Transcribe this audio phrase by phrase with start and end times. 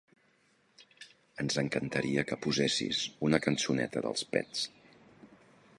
[1.43, 4.65] Ens encantaria que posessis una cançoneta d'Els Pets.